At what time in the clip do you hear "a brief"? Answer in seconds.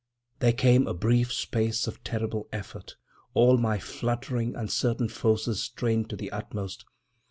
0.87-1.31